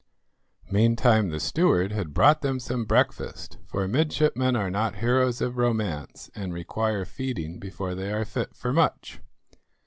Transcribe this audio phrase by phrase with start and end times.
[0.71, 6.27] Meantime the steward had brought them some breakfast; for midshipmen are not heroes of romance,
[6.33, 9.19] and require feeding before they are fit for much.